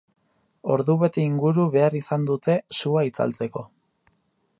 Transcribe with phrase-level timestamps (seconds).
[0.75, 3.67] Ordubete inguru behar izan dute sua itzaltzeko.